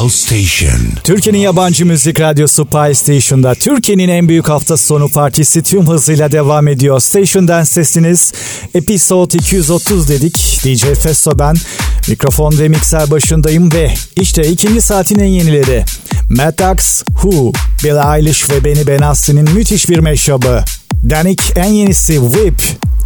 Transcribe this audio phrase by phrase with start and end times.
[0.00, 0.80] Pulse Station.
[1.04, 6.68] Türkiye'nin yabancı müzik radyosu Pulse Station'da Türkiye'nin en büyük hafta sonu partisi tüm hızıyla devam
[6.68, 7.00] ediyor.
[7.00, 8.32] Station'dan sesiniz
[8.74, 10.36] Episode 230 dedik.
[10.64, 11.56] DJ Festo ben.
[12.08, 15.84] Mikrofon ve mikser başındayım ve işte ikinci saatin en yenileri.
[16.30, 17.52] Matt Dax, Who,
[17.84, 20.64] Billie Eilish ve Benny Benassi'nin müthiş bir meşabı.
[21.10, 22.62] Danik en yenisi Whip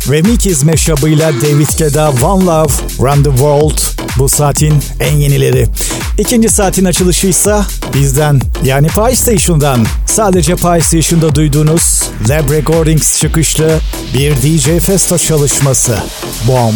[0.07, 3.79] Mickey's meşabıyla David Guetta One Love Run the World
[4.19, 5.67] bu saatin en yenileri.
[6.19, 13.81] İkinci saatin açılışıysa bizden yani Pie Station'dan sadece Pie Station'da duyduğunuz Lab Recordings çıkışlı
[14.15, 15.99] bir DJ Festo çalışması.
[16.49, 16.75] Bomb.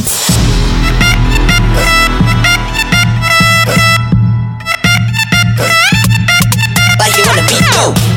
[6.99, 8.12] Like you wanna beat go.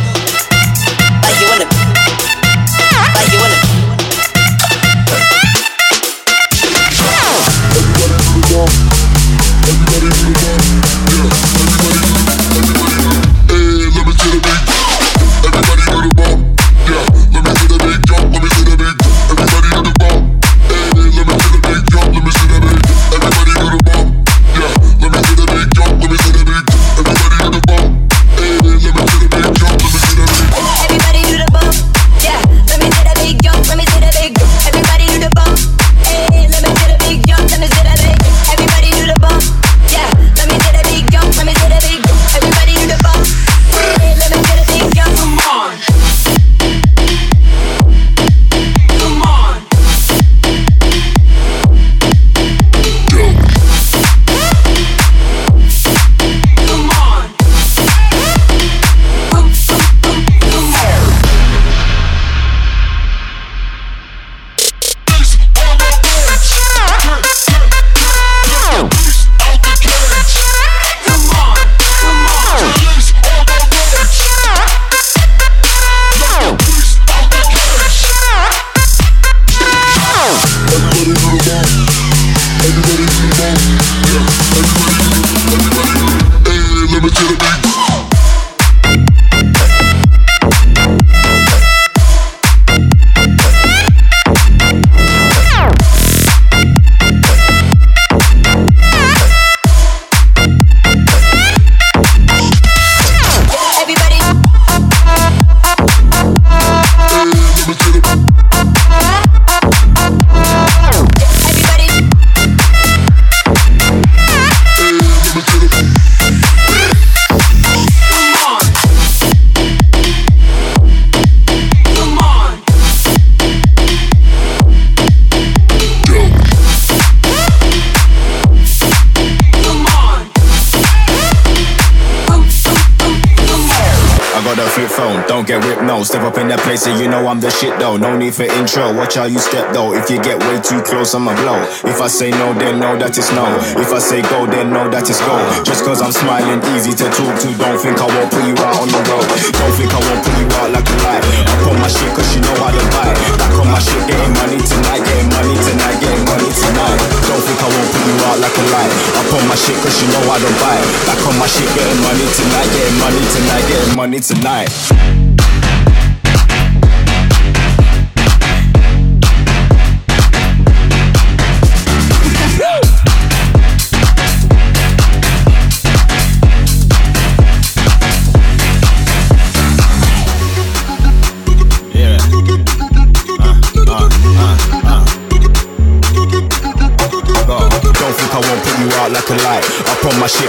[137.46, 137.94] The shit though.
[137.94, 139.94] No need for intro, watch how you step though.
[139.94, 141.62] If you get way too close, I'ma blow.
[141.86, 143.46] If I say no, then know that it's no.
[143.78, 145.38] If I say go, then know that it's go.
[145.62, 147.50] Just cause I'm smiling, easy to talk to.
[147.62, 149.30] Don't think I won't put you out on the road.
[149.30, 151.22] Don't think I won't put you out like a light.
[151.46, 153.14] Up on my shit cause you know how to buy.
[153.14, 156.98] Back on my shit, getting money tonight, getting money tonight, getting money tonight.
[157.30, 158.92] Don't think I won't put you out like a light.
[159.22, 160.82] Up on my shit cause you know how to buy.
[161.06, 165.15] Back on my shit, getting money tonight, getting money tonight, getting money tonight.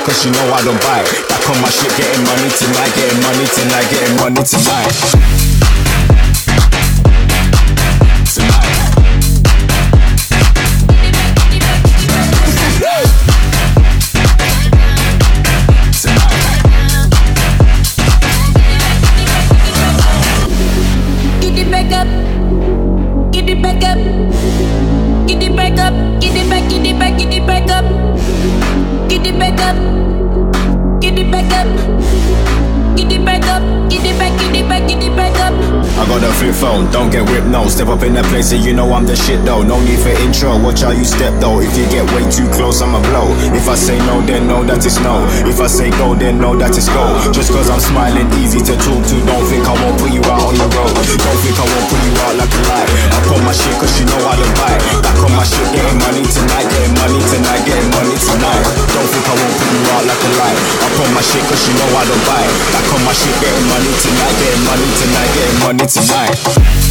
[0.06, 1.10] Cause you know I don't bite.
[1.28, 4.42] Back on my shit, getting money tonight, getting money tonight, getting money.
[4.46, 5.65] Tonight.
[37.76, 39.60] Step up in that place and you know I'm the shit though.
[39.60, 41.60] No need for intro, watch how you step though.
[41.60, 43.28] If you get way too close, I'ma blow.
[43.52, 45.20] If I say no, then know that it's no.
[45.44, 47.04] If I say go, then know that it's go.
[47.36, 49.16] Just cause I'm smiling, easy to talk to.
[49.28, 50.88] Don't think I won't put you out on the road.
[50.88, 52.88] Don't think I won't put you out like a light.
[53.12, 54.80] I put my shit cause you know I don't bite.
[55.04, 58.64] Back on my shit, getting money tonight, getting money tonight, getting money tonight.
[58.88, 60.58] Don't think I won't put you out like a light.
[60.80, 62.52] I put my shit cause you know I don't bite.
[62.72, 66.85] Back on my shit, getting money tonight, getting money tonight, getting money tonight.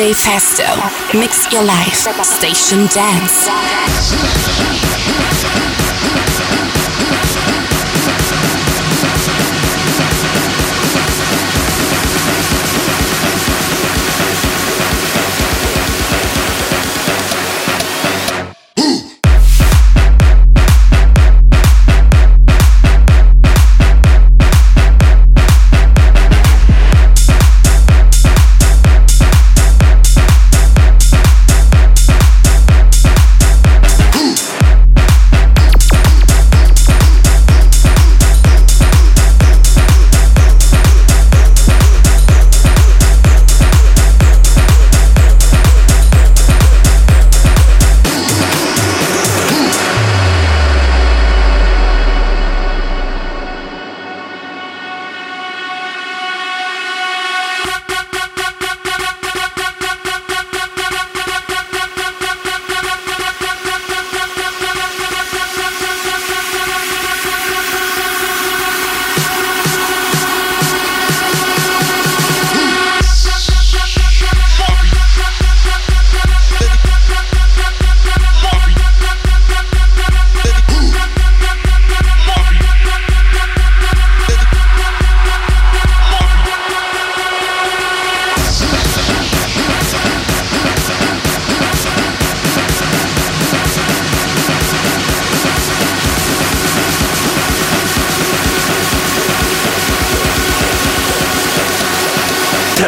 [0.00, 0.64] DJ Festo.
[1.12, 2.08] Mix your life.
[2.24, 4.69] Station Dance.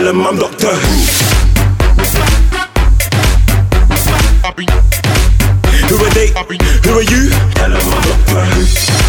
[0.02, 0.92] tell him I'm Doctor Who.
[5.88, 6.28] Who are they?
[6.28, 7.30] Who are you?
[7.54, 9.01] Tell him I'm Doctor Who.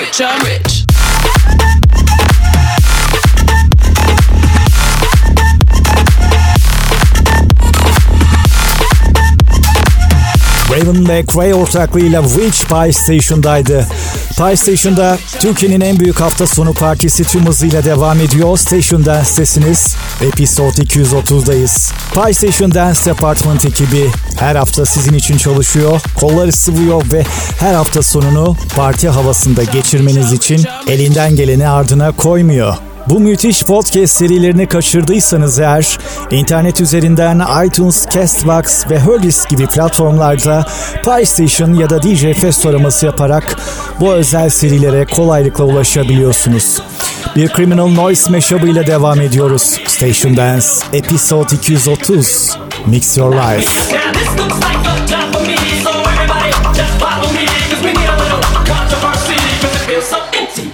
[0.00, 0.84] Rich, I'm rich.
[10.70, 13.86] Raven ve Cray ortaklığıyla Witch Pie Station'daydı.
[14.38, 18.58] Pie Station'da Türkiye'nin en büyük hafta sonu partisi tüm hızıyla devam ediyor.
[18.58, 19.96] Station Dance'tesiniz.
[20.20, 21.92] Episode 230'dayız.
[22.14, 26.00] Pie Station Dance Department ekibi her hafta sizin için çalışıyor.
[26.20, 27.22] Kolları sıvıyor ve
[27.58, 32.74] her hafta sonunu parti havasında geçirmeniz için elinden geleni ardına koymuyor.
[33.06, 35.98] Bu müthiş podcast serilerini kaçırdıysanız eğer
[36.30, 40.66] internet üzerinden iTunes, Castbox ve Herdis gibi platformlarda
[41.04, 43.56] PlayStation ya da DJ Fest araması yaparak
[44.00, 46.82] bu özel serilere kolaylıkla ulaşabiliyorsunuz.
[47.36, 49.80] Bir Criminal Noise mashup ile devam ediyoruz.
[49.86, 54.09] Station Dance Episode 230 Mix Your Life.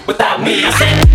[0.06, 0.64] Without me.
[0.64, 1.05] I said.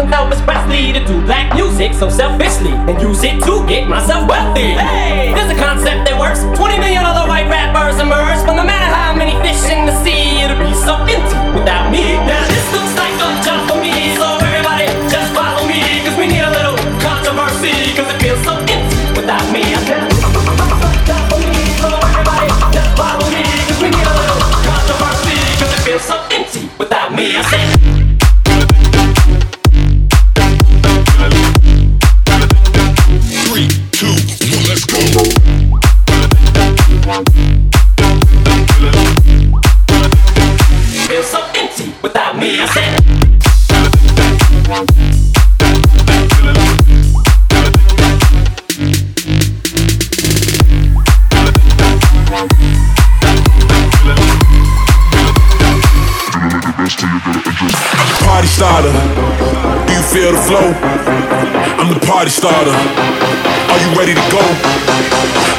[0.00, 4.28] Since Elvis Presley to do black music so selfishly and use it to get myself
[4.28, 4.72] wealthy.
[4.72, 6.40] Hey, there's a concept that works.
[6.56, 10.40] 20 million other white rappers emerge, but no matter how many fish in the sea,
[10.40, 12.16] it'll be so empty without me.
[12.24, 12.49] Now
[58.60, 58.92] starter.
[59.88, 60.68] Do you feel the flow?
[61.80, 62.76] I'm the party starter.
[63.72, 64.44] Are you ready to go?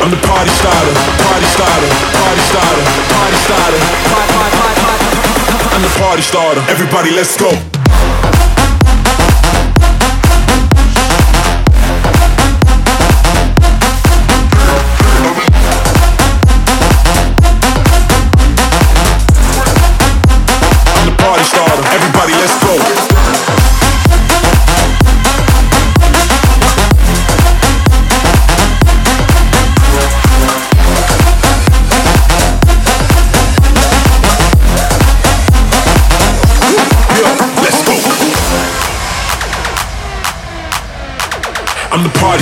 [0.05, 0.93] I'm the party starter,
[1.25, 1.89] party starter,
[2.21, 3.81] party starter, party starter.
[5.73, 6.61] I'm the party starter.
[6.69, 7.49] Everybody, let's go.
[20.93, 21.81] I'm the party starter.
[21.97, 22.60] Everybody, let's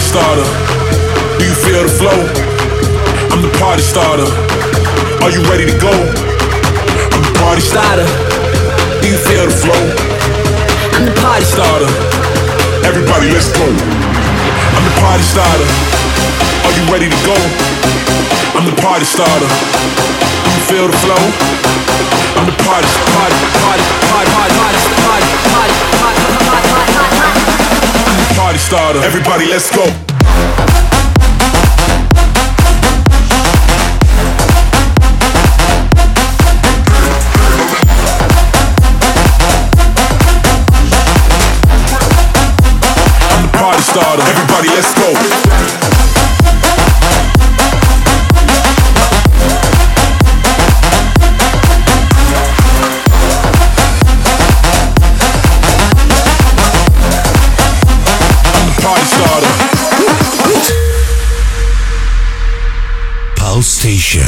[0.10, 0.50] starter.
[1.38, 2.18] Do you feel the flow?
[3.30, 4.26] I'm the party starter.
[5.22, 5.94] Are you ready to go?
[7.14, 8.10] I'm the party starter.
[9.02, 9.84] Do you feel the flow?
[10.98, 11.92] I'm the party starter.
[12.90, 13.70] Everybody, let's go.
[13.70, 15.70] I'm the party starter.
[16.66, 17.38] Are you ready to go?
[18.58, 19.46] I'm the party starter.
[19.46, 21.22] Do you feel the flow?
[22.34, 26.19] I'm the party, party, party, party, party, party, party, party, party,
[28.60, 29.00] party starter.
[29.06, 29.86] Everybody, let's go.
[43.54, 44.24] Party starter.
[44.24, 45.49] Everybody, let's go.
[63.62, 64.24] Station.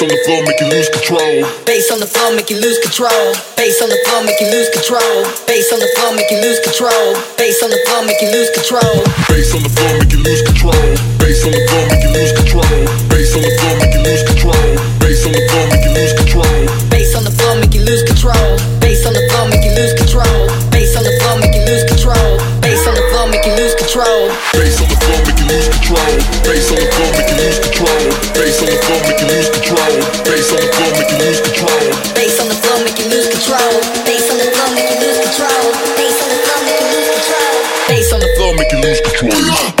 [0.00, 1.44] Bass on the floor, make you lose control.
[1.66, 3.36] Bass on the floor, make you lose control.
[3.54, 5.28] Bass on the floor, make you lose control.
[5.44, 7.20] Bass on the floor, make you lose control.
[7.36, 9.04] Bass on the floor, make you lose control.
[9.28, 10.72] Bass on the floor, make you lose control.
[11.20, 13.09] Bass on the floor, make you lose control.
[38.82, 39.79] Lose control.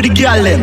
[0.00, 0.60] for the them.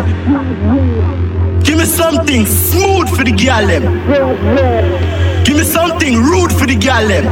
[1.63, 3.83] Give me something smooth for the gallem.
[4.07, 5.43] them.
[5.43, 7.25] Give me something rude for the gallem.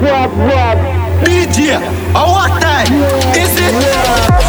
[0.00, 0.78] them.
[1.24, 1.74] DJ,
[2.14, 2.92] at time
[3.34, 4.39] is it?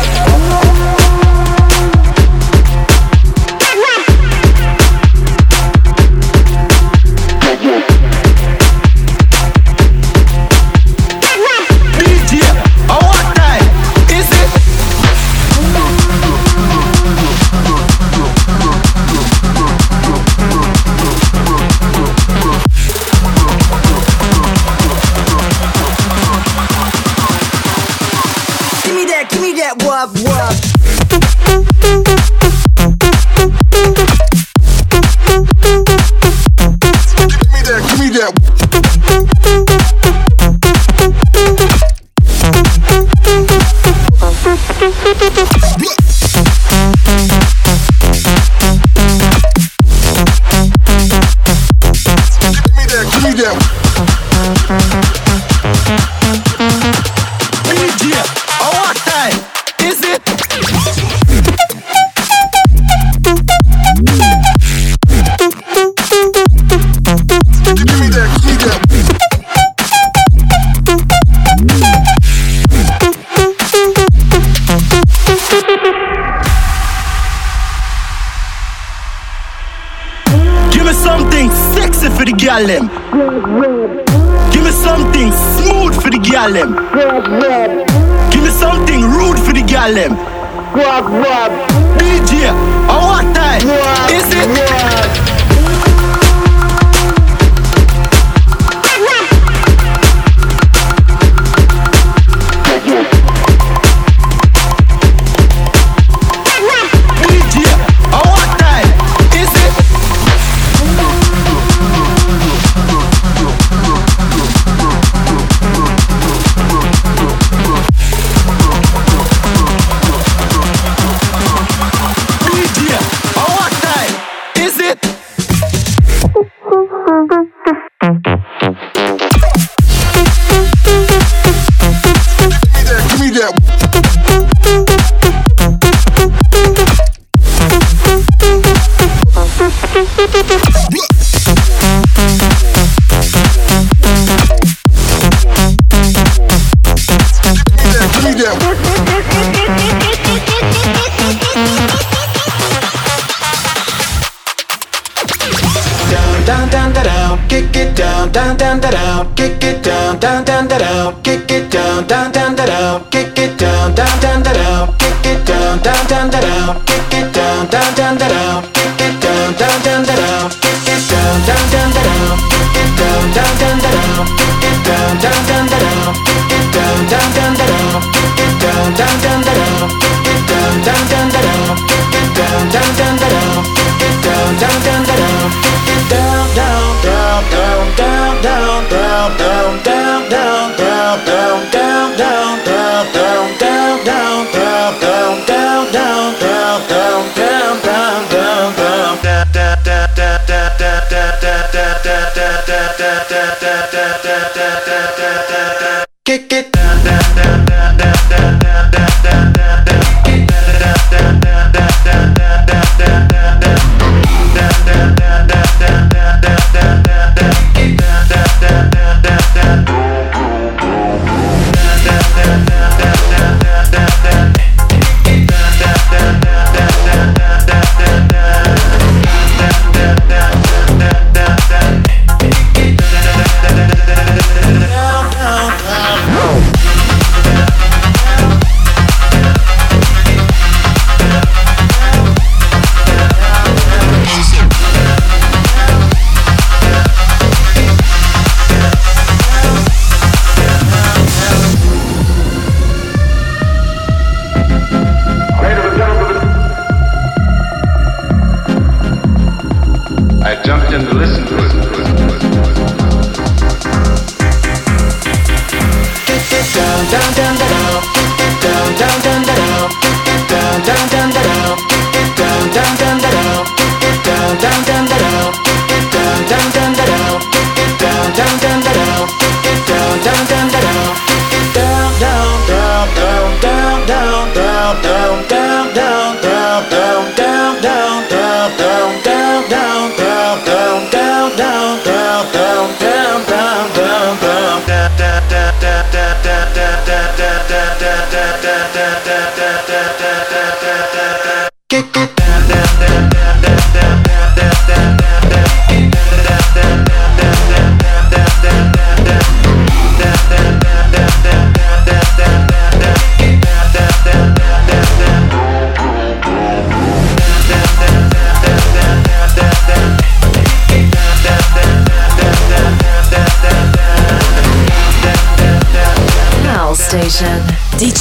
[158.32, 162.32] down, down, down, down, kick it down, down, down, down, down, kick it down, down,
[162.32, 163.31] down, down, down, kick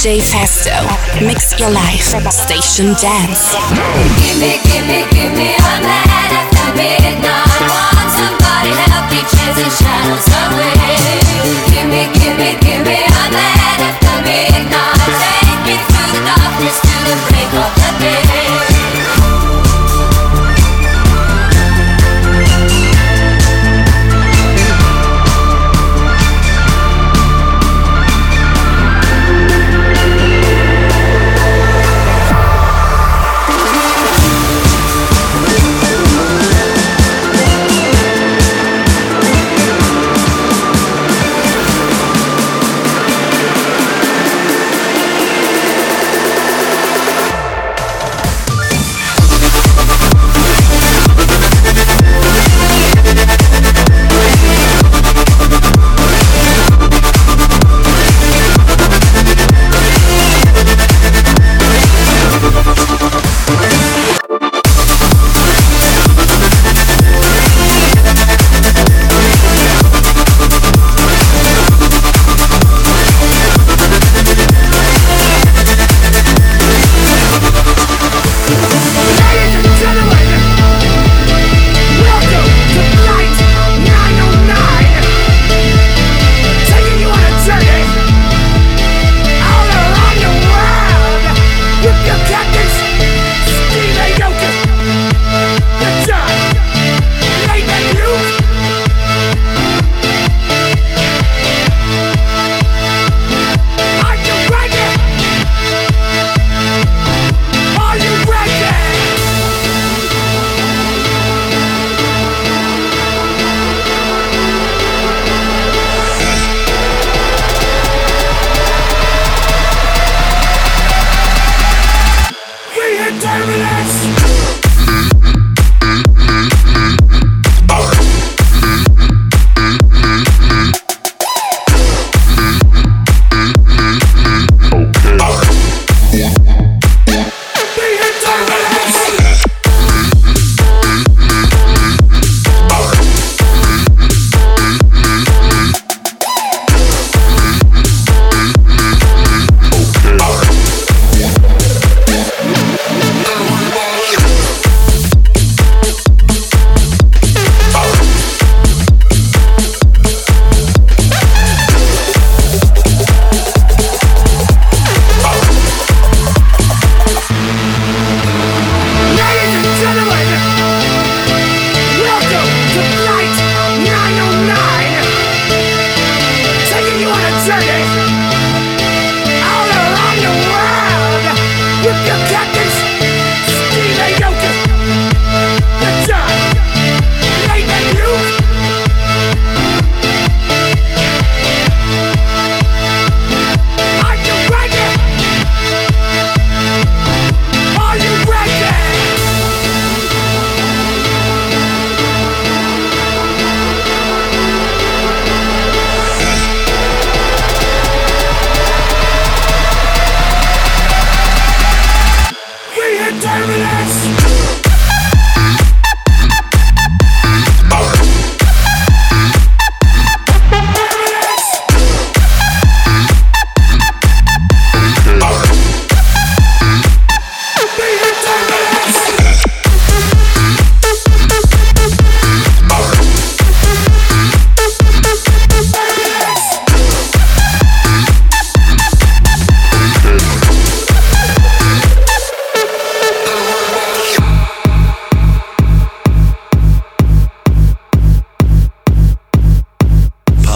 [0.01, 0.73] DJ Festo,
[1.23, 3.53] mix your life, station dance.
[4.17, 7.61] Give me, give me, give me a man after midnight.
[7.69, 10.73] Want somebody help me chase the shadows away.
[11.69, 15.05] Give me, give me, give me a man after midnight.
[15.21, 18.40] Take me through the darkness to the break of the day.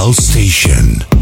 [0.06, 1.15] So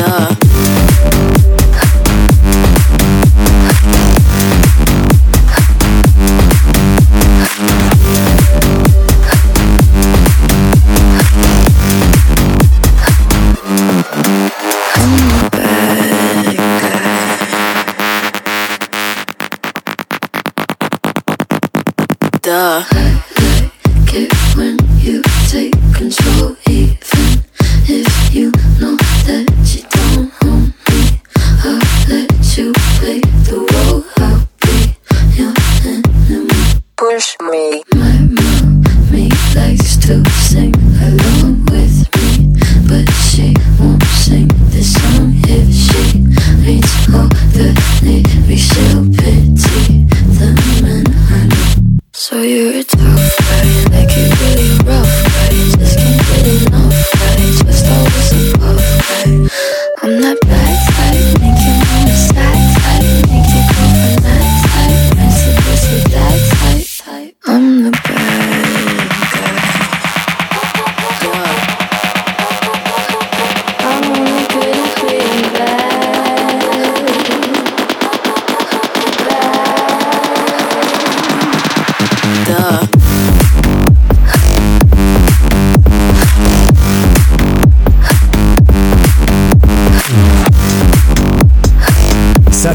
[0.00, 1.39] duh.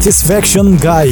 [0.06, 1.12] Satisfaction Guy,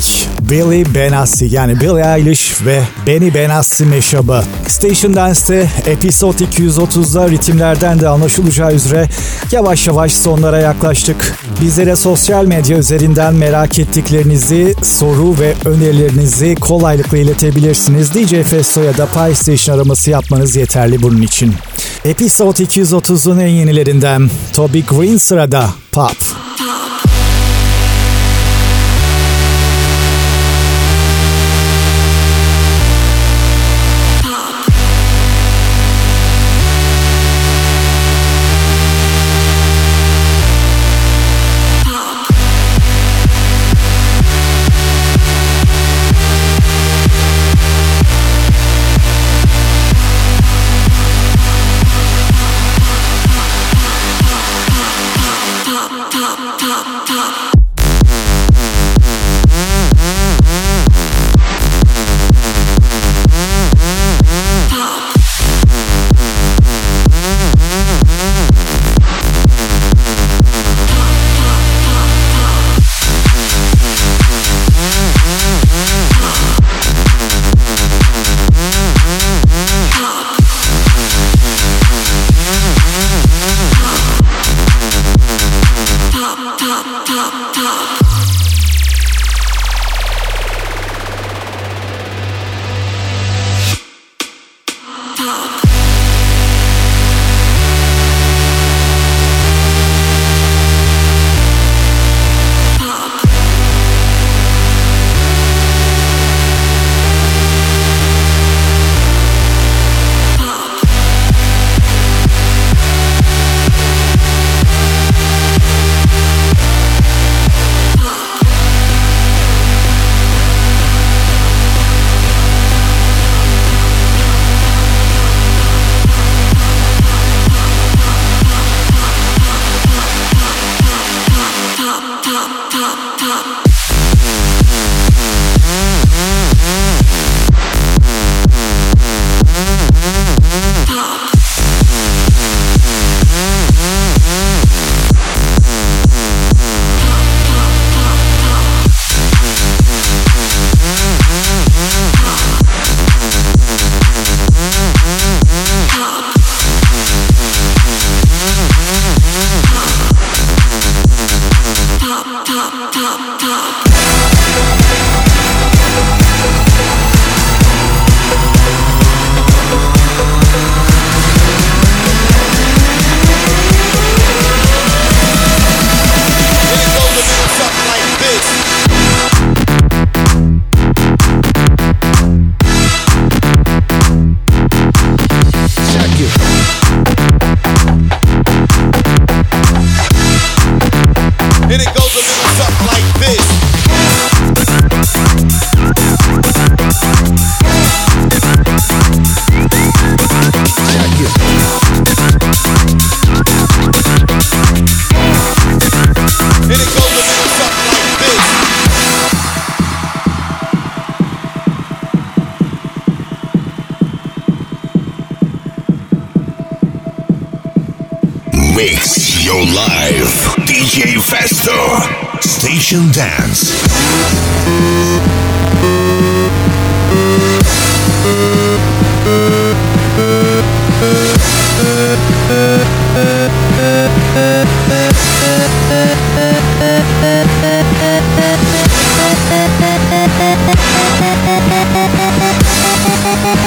[0.49, 4.43] Billy Benassi yani Billie Eilish ve Benny Benassi meşabı.
[4.67, 9.09] Station Dance'te Episode 230'da ritimlerden de anlaşılacağı üzere
[9.51, 11.35] yavaş yavaş sonlara yaklaştık.
[11.61, 18.13] Bizlere sosyal medya üzerinden merak ettiklerinizi, soru ve önerilerinizi kolaylıkla iletebilirsiniz.
[18.13, 21.53] DJ Festo ya da Pie Station araması yapmanız yeterli bunun için.
[22.05, 26.15] Episode 230'un en yenilerinden Toby Green sırada Pop.
[26.21, 27.02] Mix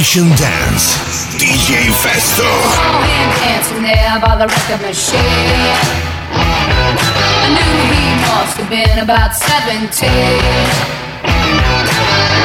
[0.09, 0.97] Station Dance.
[1.37, 2.49] DJ Festo.
[3.05, 5.21] him dancing there by the record machine.
[7.45, 10.09] I knew he must have been about 17.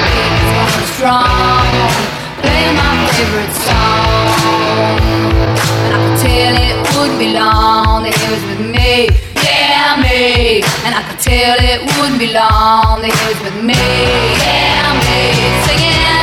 [0.04, 1.72] He strong,
[2.44, 4.28] playing my favorite song.
[5.88, 9.08] And I could tell it wouldn't be long that he was with me.
[9.40, 10.60] Yeah, me.
[10.84, 13.80] And I could tell it wouldn't be long that he was with me.
[14.44, 15.32] Yeah, me.
[15.64, 16.23] Singing.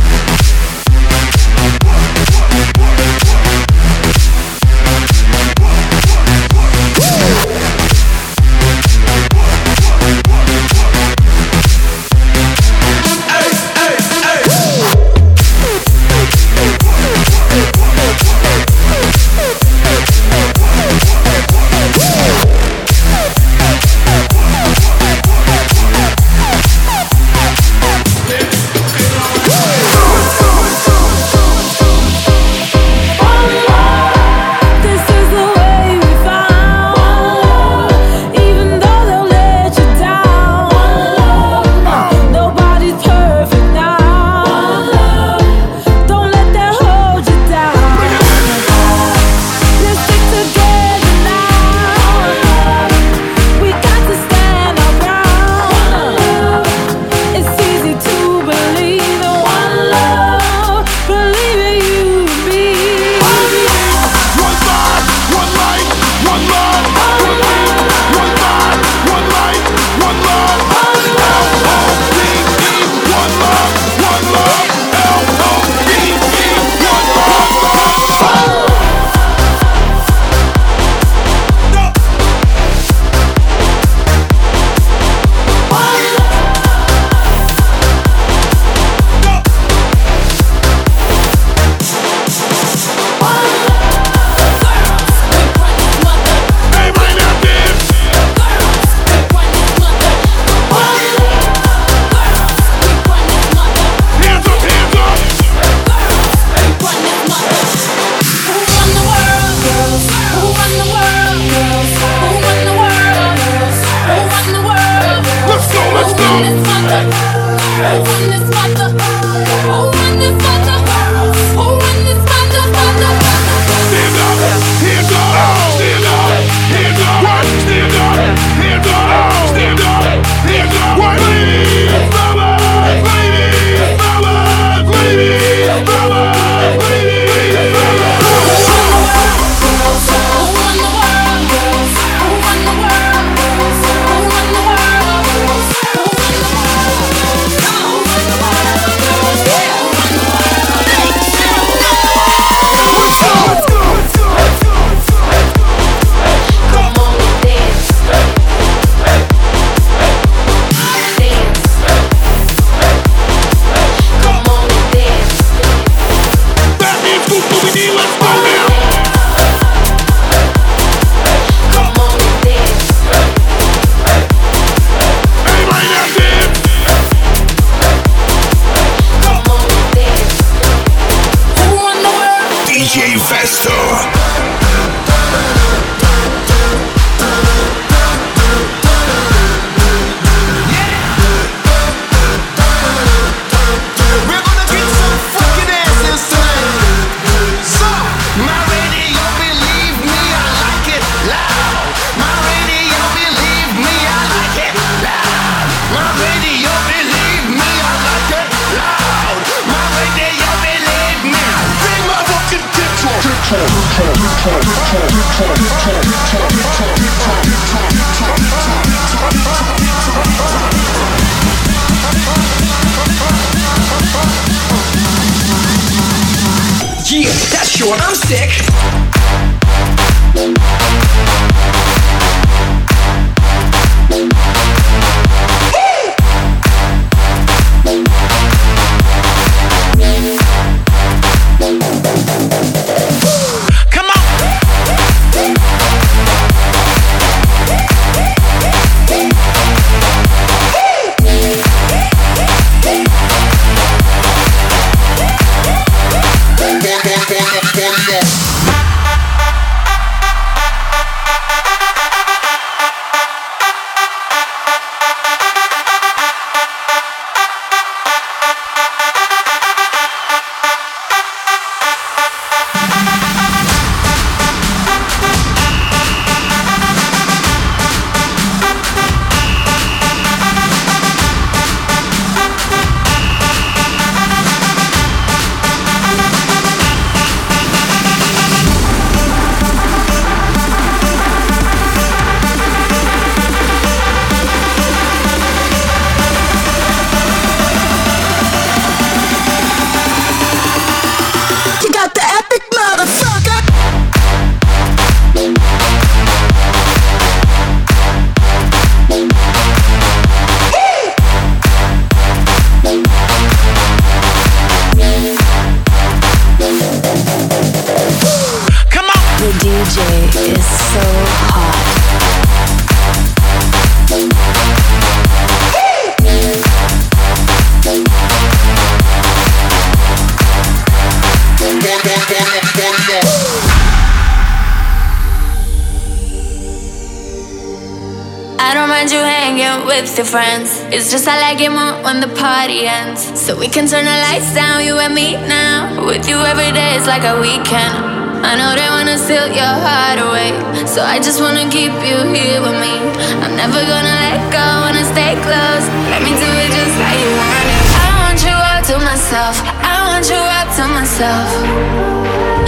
[341.11, 343.19] just I like it more when the party ends.
[343.35, 346.07] So we can turn the lights down, you and me now.
[346.07, 347.99] With you every day is like a weekend.
[348.47, 350.55] I know they wanna steal your heart away.
[350.87, 352.95] So I just wanna keep you here with me.
[353.43, 355.83] I'm never gonna let go, wanna stay close.
[356.15, 357.83] Let me do it just how you want it.
[357.91, 359.55] I want you all to myself.
[359.83, 361.49] I want you all to myself.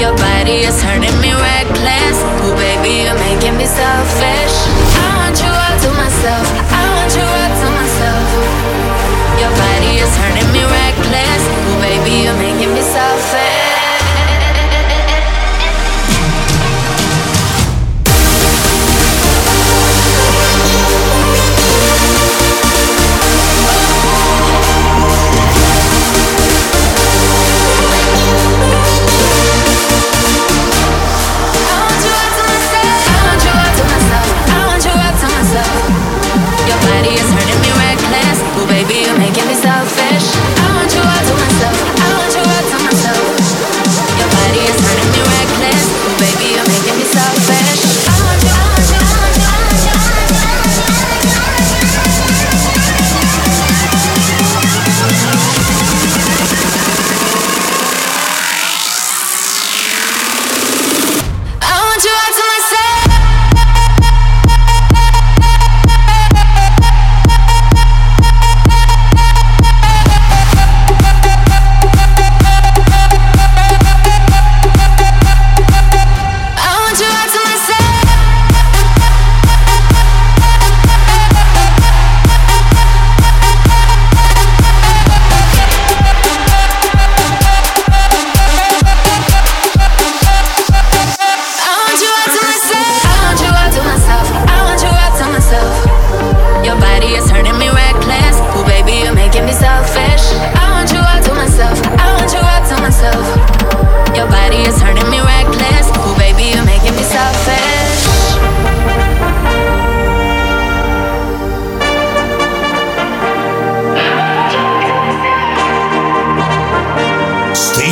[0.04, 2.18] Your body is turning me reckless.
[2.44, 4.56] Ooh, baby, you're making me selfish.
[5.00, 6.46] I want you all to myself.
[6.76, 6.93] I
[12.96, 13.43] making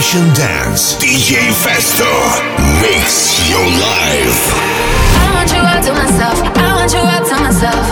[0.02, 0.96] Station Dance.
[0.96, 2.10] DJ Festo.
[2.82, 4.42] Mix your life.
[5.14, 6.42] I want you all to myself.
[6.58, 7.86] I want you all to myself.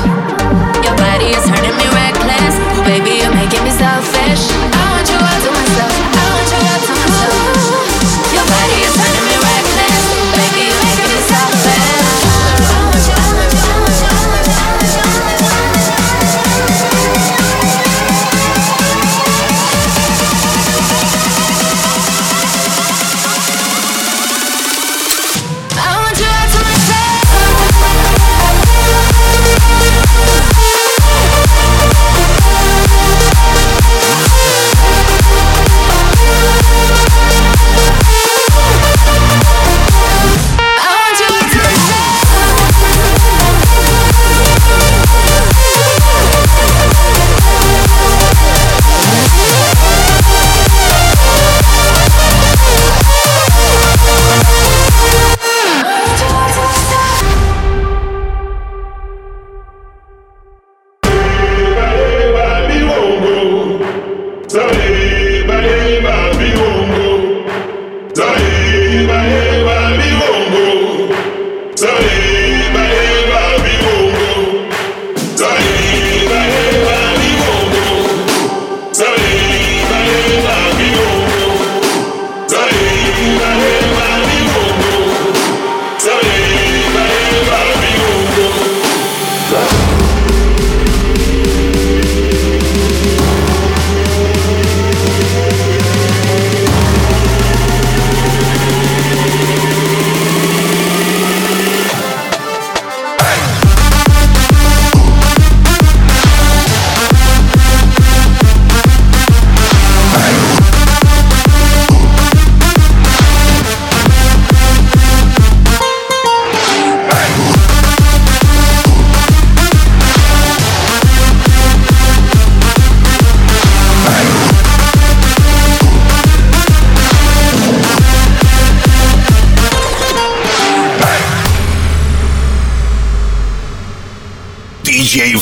[0.83, 2.57] Your body is turning me reckless.
[2.83, 4.78] Baby, you're making me selfish.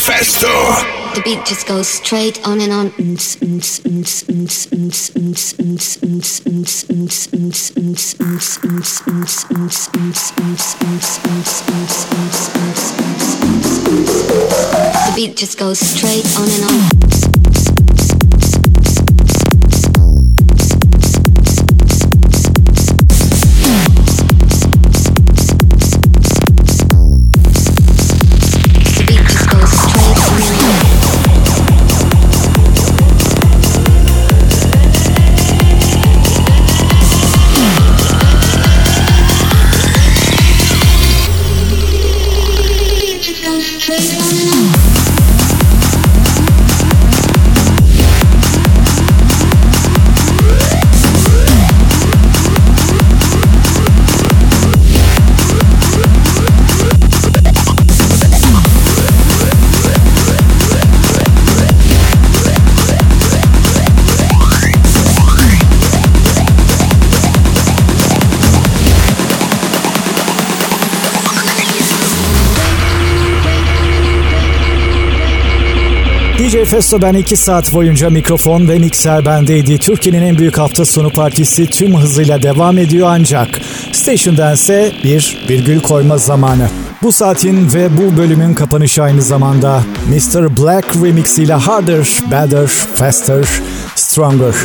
[0.07, 0.47] DJ Festo.
[1.15, 2.87] The beat just goes straight on and on.
[2.87, 2.93] The
[15.15, 16.87] beat just goes straight on and on.
[76.57, 79.77] DJ Festo ben 2 saat boyunca mikrofon ve mikser bendeydi.
[79.77, 83.47] Türkiye'nin en büyük hafta sonu partisi tüm hızıyla devam ediyor ancak
[83.91, 86.69] Station Dance'e bir virgül koyma zamanı.
[87.03, 90.57] Bu saatin ve bu bölümün kapanışı aynı zamanda Mr.
[90.57, 93.45] Black Remix ile Harder, Better, Faster,
[93.95, 94.55] Stronger.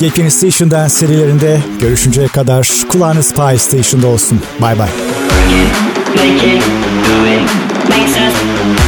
[0.00, 4.40] Yepyeni Station serilerinde görüşünceye kadar kulağınız Pie Station'da olsun.
[4.60, 4.88] Bay bay.
[6.16, 6.62] Make it,
[7.08, 7.22] do
[7.88, 8.87] makes us